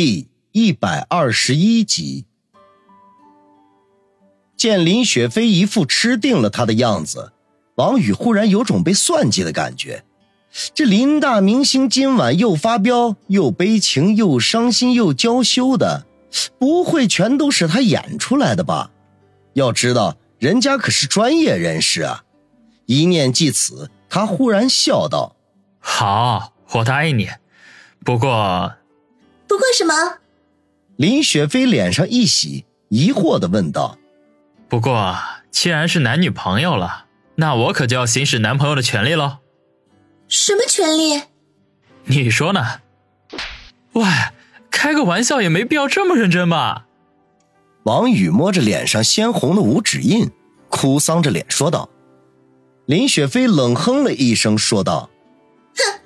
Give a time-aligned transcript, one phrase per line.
[0.00, 2.24] 第一百二十一集，
[4.56, 7.32] 见林雪飞一副吃定了他的样子，
[7.74, 10.04] 王宇忽然有种被算计的感觉。
[10.72, 16.06] 这林大明星今晚又发飙，又悲情，又伤心，又娇羞的，
[16.60, 18.92] 不会全都是他演出来的吧？
[19.54, 22.22] 要知道，人家可是专业人士啊！
[22.86, 25.34] 一念即此，他忽然笑道
[25.82, 27.28] ：“好，我答应你。
[28.04, 28.74] 不过……”
[29.48, 30.18] 不过什么？
[30.96, 33.96] 林雪飞脸上一喜，疑惑的问道
[34.68, 35.16] ：“不过，
[35.50, 39.38] 既然是男女朋友了，那我可就要行使男朋友的权利喽。”
[40.28, 41.22] 什么权利？
[42.04, 42.80] 你说呢？
[43.92, 44.04] 喂，
[44.70, 46.86] 开个玩笑也没必要这么认真吧？
[47.84, 50.30] 王宇摸着脸上鲜红的五指印，
[50.68, 51.88] 哭丧着脸说道。
[52.84, 55.08] 林雪飞冷哼了一声，说道
[55.74, 56.00] ：“哼，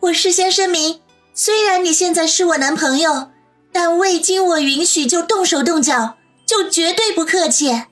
[0.00, 1.00] 我事先声明。”
[1.38, 3.30] 虽然你现在是我男朋友，
[3.70, 7.82] 但未经我允许就动手动脚，就绝对不客气。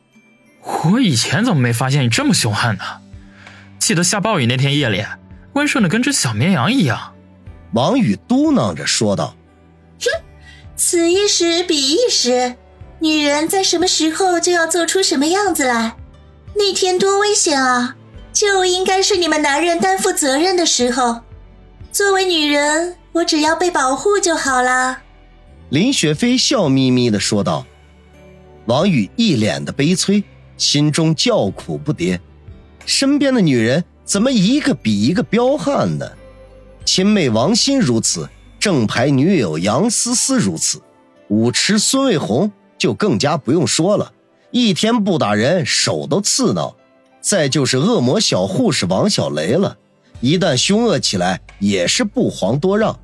[0.62, 2.83] 我以前怎么没发现你这么凶悍呢？
[3.78, 5.05] 记得下暴雨那天夜里，
[5.52, 7.12] 温顺的跟只小绵羊一样。
[7.74, 9.36] 王宇嘟囔着说道
[10.00, 10.08] ：“哼，
[10.74, 12.55] 此一时彼一时，
[13.00, 15.96] 女人在什么时候就要做出什么样子来。
[16.55, 17.94] 那天多危险啊，
[18.33, 21.20] 就应该是你们男人担负责任的时候。
[21.92, 24.98] 作为女人。”我只要被保护就好了。”
[25.70, 27.64] 林雪飞笑眯眯的说道。
[28.66, 30.24] 王宇一脸的悲催，
[30.56, 32.18] 心中叫苦不迭。
[32.86, 36.10] 身边的女人怎么一个比一个彪悍呢？
[36.84, 38.26] 亲妹王鑫如此，
[38.58, 40.80] 正牌女友杨思思如此，
[41.28, 44.12] 舞池孙卫红就更加不用说了，
[44.50, 46.74] 一天不打人手都刺挠。
[47.20, 49.76] 再就是恶魔小护士王小雷了，
[50.20, 52.98] 一旦凶恶起来也是不遑多让。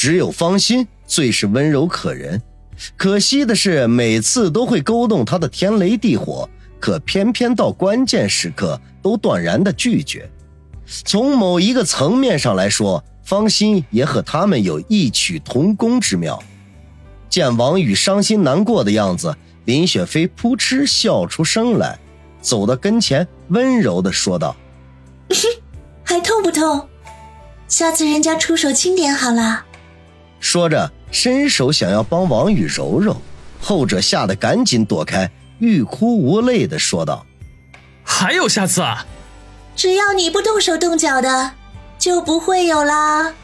[0.00, 2.40] 只有芳心最是温柔可人，
[2.96, 10.30] 可惜的是每次都会勾动他的天雷地火，可偏偏到关键时刻都断然的拒绝。
[10.86, 16.40] 从某一个层面上来说，芳心也和他们有异曲同工之妙。
[17.28, 21.98] 见王宇伤心难过的样子，林雪飞扑哧笑出声来，
[22.40, 24.54] 走到跟前，温柔的说道
[26.06, 26.88] ：“还痛不痛？
[27.66, 29.64] 下次人家出手轻点好了。”
[30.40, 33.20] 说着，伸手想要帮王宇揉揉，
[33.60, 37.26] 后者吓得赶紧躲开，欲哭无泪的说道
[38.04, 39.06] ：“还有下次啊！
[39.74, 41.52] 只要你不动手动脚的，
[41.98, 43.34] 就不会有啦。”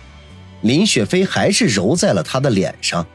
[0.63, 3.07] 林雪飞还是揉在了他的脸上，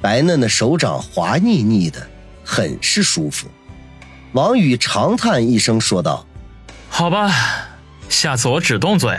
[0.00, 2.06] 白嫩的手掌滑腻腻的，
[2.44, 3.48] 很是舒服。
[4.32, 6.26] 王宇长叹一声说道
[6.88, 7.32] ：“好吧，
[8.08, 9.18] 下次我只动嘴。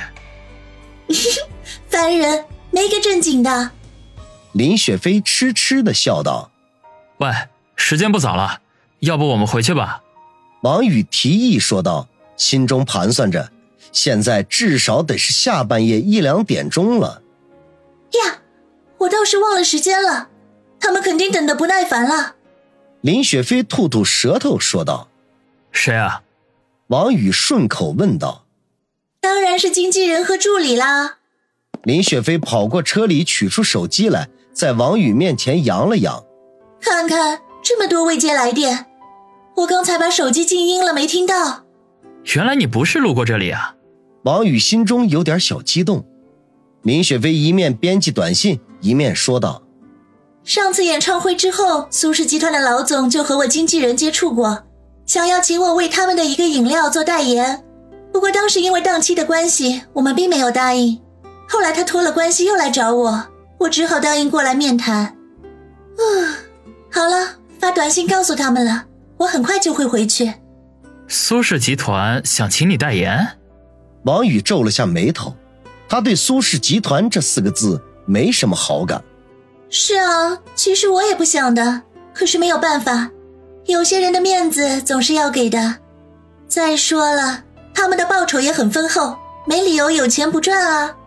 [1.89, 3.71] ”烦人，没个正经的。
[4.53, 6.51] 林雪飞痴痴的笑道
[7.17, 7.31] ：“喂，
[7.75, 8.61] 时间不早了，
[8.99, 10.03] 要不我们回去吧？”
[10.61, 13.51] 王宇提议说道，心中盘算着，
[13.91, 17.23] 现在至少得是下半夜一两点钟了。
[18.11, 18.41] 呀，
[18.99, 20.29] 我倒是忘了时间了，
[20.79, 22.35] 他们肯定等得不耐烦了。
[23.01, 25.09] 林雪飞吐吐舌头说道
[25.73, 26.21] ：“谁啊？”
[26.87, 28.45] 王宇顺口问道
[29.19, 31.17] ：“当然是经纪人和助理啦。”
[31.83, 34.29] 林雪飞跑过车里取出手机来。
[34.53, 36.23] 在王宇面前扬了扬，
[36.79, 38.85] 看看这么多未接来电，
[39.55, 41.63] 我刚才把手机静音了，没听到。
[42.35, 43.75] 原来你不是路过这里啊！
[44.23, 46.05] 王宇心中有点小激动。
[46.83, 49.63] 林雪飞一面编辑短信，一面说道
[50.45, 54.63] ：“上次演唱会之后，苏氏集团的老总就和我经纪人接触过，
[55.05, 57.65] 想要请我为他们的一个饮料做代言。
[58.11, 61.01] 不过当时因为档期的关系，我们并没有答应。
[61.49, 63.25] 后来他托了关系又来找我。”
[63.63, 65.05] 我只好答应过来面谈。
[65.05, 66.03] 啊，
[66.91, 68.85] 好了，发短信告诉他们了，
[69.17, 70.33] 我很快就会回去。
[71.07, 73.39] 苏氏集团想请你代言？
[74.03, 75.35] 王宇皱了下眉头，
[75.87, 79.01] 他对苏氏集团这四个字没什么好感。
[79.69, 81.83] 是啊，其实我也不想的，
[82.13, 83.11] 可是没有办法，
[83.65, 85.77] 有些人的面子总是要给的。
[86.49, 87.43] 再说了，
[87.73, 90.97] 他们的报酬也很丰厚，没理由有钱不赚啊。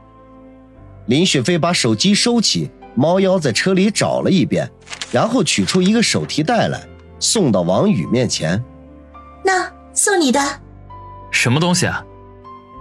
[1.06, 4.70] 林雪飞把手机收起，猫腰在车里找了一遍，
[5.10, 6.86] 然后取出一个手提袋来，
[7.18, 8.62] 送到王宇面前。
[9.44, 10.40] 那送你的，
[11.30, 12.04] 什么东西啊？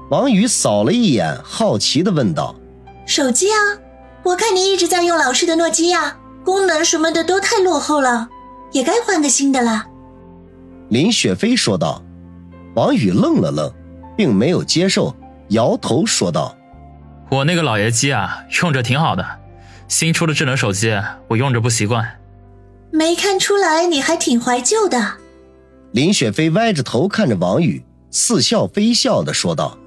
[0.10, 2.56] 王宇扫了一眼，好奇的问道
[3.06, 3.58] ：“手机啊，
[4.24, 8.30] 我看你一直在用老式的诺基亚，功能什么的都太落后了，
[8.72, 9.86] 也该换个新的了。”
[10.90, 12.02] 林雪飞说道。
[12.76, 13.72] 王宇愣了愣，
[14.18, 15.16] 并没有接受，
[15.50, 16.55] 摇头说道。
[17.36, 19.26] 我那个老爷机啊，用着挺好的，
[19.90, 20.98] 新出的智能手机
[21.28, 22.18] 我用着不习惯。
[22.92, 25.16] 没看出来你还挺怀旧的。
[25.92, 29.78] 林雪飞歪着头看着王宇，似笑非笑的说道：“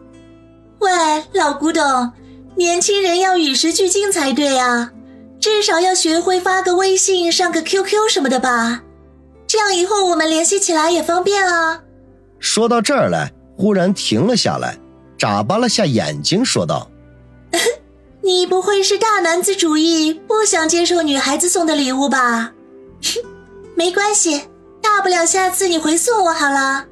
[0.81, 0.91] 喂，
[1.33, 2.13] 老古董，
[2.57, 4.93] 年轻人要与时俱进才对啊，
[5.41, 8.83] 至少要学会发个微信、上个 QQ 什么的吧，
[9.47, 11.81] 这样以后我们联系起来也方便啊。”
[12.39, 14.77] 说到这儿来，忽然停了下来，
[15.17, 16.91] 眨巴了下眼睛，说道
[18.23, 22.53] ：“你不会是大男子主义，不想接受女孩子送的礼物吧？”
[23.03, 23.23] 哼，
[23.75, 24.43] 没关系，
[24.83, 26.87] 大不了下次你回送我好了。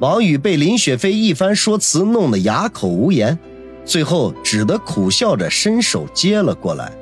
[0.00, 3.38] 王宇被林雪飞一番说辞弄得哑口无言，
[3.84, 6.92] 最后只得苦笑着伸手接了过来。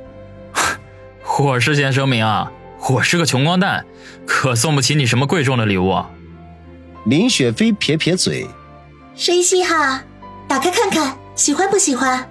[1.39, 2.51] 我事先声明啊，
[2.91, 3.87] 我是个穷光蛋，
[4.27, 6.03] 可送不起你什么贵重的礼物。
[7.05, 8.49] 林雪飞撇撇嘴
[9.15, 10.05] ：“谁稀罕？
[10.49, 12.29] 打开看看，喜欢不喜欢？”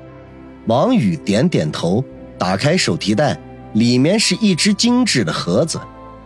[0.68, 2.04] 王宇点点头，
[2.38, 3.38] 打开手提袋。
[3.74, 5.80] 里面是一只精致的盒子，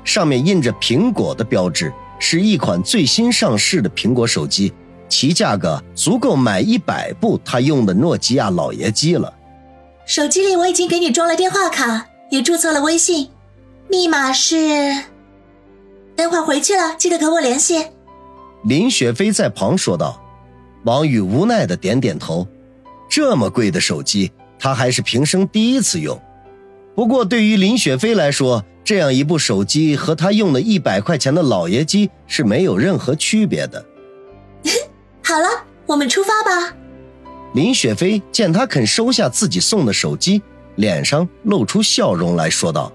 [0.05, 4.71] 上面印着苹果的标志，是一款最新上市的苹果手机，
[5.09, 9.33] 其价格足够买一百部他用的诺基亚老爷机了。
[10.05, 13.29] 手机里我已经给你装了电话卡，也注册了微信，
[13.89, 14.95] 密码是……
[16.15, 17.87] 等会回去了记得跟我联系。
[18.63, 20.21] 林雪飞在旁说道。
[20.83, 22.47] 王宇无奈的点点头，
[23.11, 26.17] 这么贵的手机，他还是平生第一次用。
[26.95, 33.85] 不过，对于林雪飞来说，这样一部手机和他用的一百块钱的老爷机是没有任何区别的。
[35.21, 36.73] 好了，我们出发吧。
[37.53, 40.41] 林雪飞见他肯收下自己送的手机，
[40.77, 42.89] 脸上露出笑容来说道。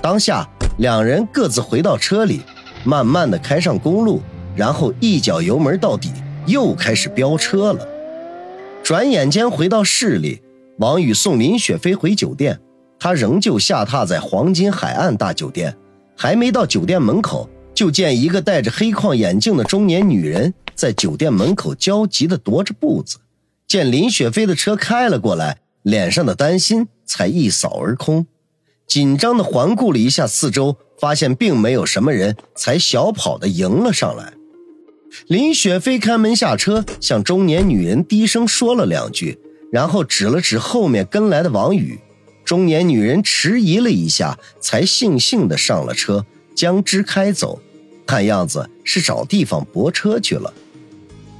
[0.00, 0.48] 当下，
[0.78, 2.42] 两人各自回到车里，
[2.84, 4.22] 慢慢的开上公路，
[4.54, 6.12] 然后一脚油门到底，
[6.46, 7.84] 又开始飙车了。
[8.82, 10.42] 转眼间回到市里，
[10.78, 12.60] 王宇送林雪飞回酒店。
[12.98, 15.74] 他仍旧下榻在黄金海岸大酒店，
[16.16, 23.18] 还没到酒店门口，就见一个戴着黑框眼镜的中年女人在酒店门口焦急地踱着步子。
[23.66, 28.26] 见林雪飞的车开了过来，脸上的担心才一扫而空，
[28.86, 34.34] 紧张地环顾了一下四周，发现并没有什么人，才小跑地迎了上来。
[35.26, 39.38] 林雪飞开门下车，向中年女人低声说了两句，
[39.72, 41.98] 然后指了指后面跟来的王宇。
[42.44, 47.60] 中年女人迟疑了一下，才悻悻地上了车，将之开走。
[48.06, 50.52] 看样子是找地方泊车去了。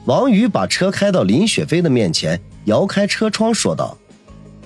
[0.04, 3.98] 王宇把车开到林雪飞的面前，摇开车窗说道：“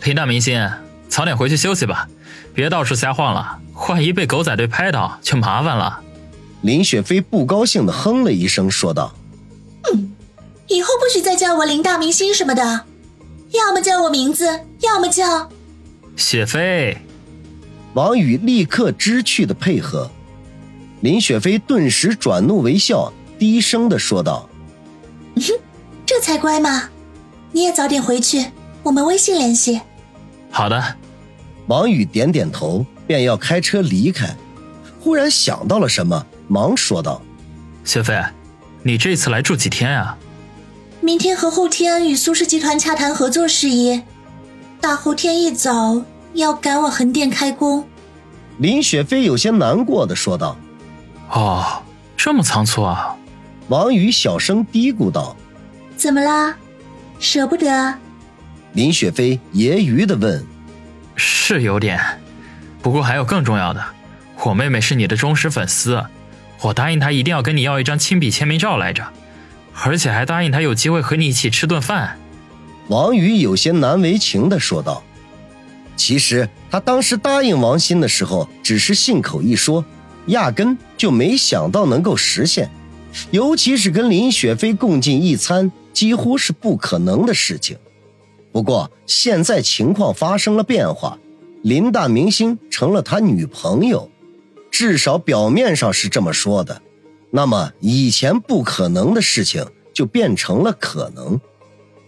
[0.04, 0.70] 林大明星，
[1.08, 2.06] 早点回去休息吧，
[2.52, 3.58] 别到处瞎晃了，
[3.88, 6.02] 万一被狗仔队拍到就麻烦了。”
[6.64, 9.14] 林雪飞不高兴的哼了一声，说道
[9.92, 10.10] ：“嗯，
[10.66, 12.86] 以后不许再叫我林大明星什么的，
[13.50, 15.50] 要么叫我名字，要么叫……”
[16.16, 16.96] 雪飞，
[17.92, 20.10] 王宇立刻知趣的配合，
[21.02, 24.48] 林雪飞顿时转怒为笑，低声的说道
[25.36, 25.52] ：“哼，
[26.06, 26.88] 这才乖嘛！
[27.52, 28.42] 你也早点回去，
[28.82, 29.82] 我们微信联系。”
[30.50, 30.82] 好的。
[31.66, 34.34] 王宇点点头，便要开车离开，
[35.00, 37.20] 忽然想到了什么，忙说道
[37.84, 38.22] ：“雪飞，
[38.82, 40.16] 你这次来住几天啊？”
[41.00, 44.02] 明天和后天与苏氏集团洽谈合作事宜。
[44.80, 46.02] 大后天一早
[46.34, 47.86] 要赶往横店开工，
[48.58, 50.56] 林雪飞有些难过的说道
[51.30, 51.82] ：“哦，
[52.16, 53.16] 这么仓促啊！”
[53.68, 55.34] 王宇小声嘀咕道
[55.96, 56.56] ：“怎么啦？
[57.18, 57.94] 舍不得？”
[58.74, 60.44] 林雪飞揶揄的问
[61.16, 61.98] ：“是有点，
[62.82, 63.82] 不过还有更重要的，
[64.42, 66.04] 我妹妹是你的忠实粉丝，
[66.62, 69.06] 我答应她一定要跟你要一张亲笔签名照来着，
[69.82, 72.18] 而且还答应她有机会和你一起吃顿饭。”
[72.88, 75.02] 王宇有些难为情的说道
[75.96, 79.82] ：“其实他当时答应王鑫的时候，只是信口一说，
[80.26, 82.70] 压根就没想到能够实现。
[83.30, 87.78] 尤其是跟林雪飞共进一餐，几乎是不可能的事情。
[88.52, 91.18] 不过现在情况发生了变化，
[91.62, 94.10] 林大明星成了他女朋友，
[94.76, 96.82] 至少表面上是这么说的。
[97.30, 101.40] 那么以前不可能的事情，就变成了可能。”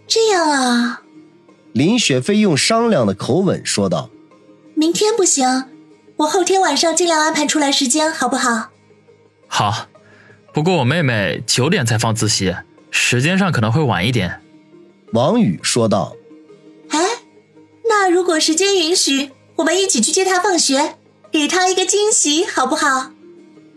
[0.05, 1.01] 这样啊，
[1.71, 4.09] 林雪飞用商量的口吻说道
[4.75, 5.63] ：“明天不行，
[6.17, 8.71] 我后天晚上尽量安排出来时间，好不好
[9.47, 9.87] ？”“好，
[10.53, 12.53] 不过我妹妹九点才放自习，
[12.91, 14.41] 时间上可能会晚一点。”
[15.13, 16.17] 王宇说道。
[16.91, 16.99] “哎，
[17.87, 20.97] 那如果时间允许，我们一起去接她放学，
[21.31, 23.11] 给他一个惊喜，好不好？”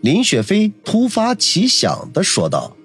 [0.01, 2.75] 林雪飞突发奇想的说道。